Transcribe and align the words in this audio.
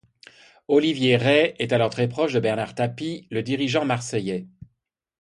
Olivier 0.67 1.15
Rey 1.15 1.55
était 1.59 1.75
alors 1.75 1.91
très 1.91 2.09
proche 2.09 2.33
de 2.33 2.39
Bernard 2.39 2.73
Tapie, 2.73 3.27
le 3.29 3.43
dirigeant 3.43 3.85
marseillais. 3.85 4.47